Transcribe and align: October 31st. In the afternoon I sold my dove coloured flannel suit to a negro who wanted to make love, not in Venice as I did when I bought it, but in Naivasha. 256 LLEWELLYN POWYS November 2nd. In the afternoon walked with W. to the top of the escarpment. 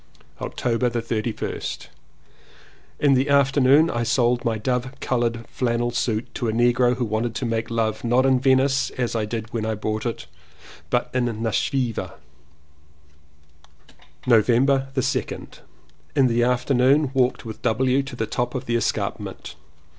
October 0.41 0.89
31st. 0.89 1.85
In 2.99 3.13
the 3.13 3.29
afternoon 3.29 3.87
I 3.91 4.01
sold 4.01 4.43
my 4.43 4.57
dove 4.57 4.95
coloured 4.99 5.47
flannel 5.47 5.91
suit 5.91 6.33
to 6.33 6.47
a 6.47 6.51
negro 6.51 6.95
who 6.95 7.05
wanted 7.05 7.35
to 7.35 7.45
make 7.45 7.69
love, 7.69 8.03
not 8.03 8.25
in 8.25 8.39
Venice 8.39 8.89
as 8.97 9.15
I 9.15 9.25
did 9.25 9.53
when 9.53 9.63
I 9.63 9.75
bought 9.75 10.07
it, 10.07 10.25
but 10.89 11.11
in 11.13 11.25
Naivasha. 11.25 11.69
256 11.69 12.03
LLEWELLYN 14.25 14.25
POWYS 14.25 14.25
November 14.25 14.89
2nd. 14.95 15.59
In 16.15 16.25
the 16.25 16.43
afternoon 16.45 17.11
walked 17.13 17.45
with 17.45 17.61
W. 17.61 18.01
to 18.01 18.15
the 18.15 18.25
top 18.25 18.55
of 18.55 18.65
the 18.65 18.75
escarpment. 18.75 19.53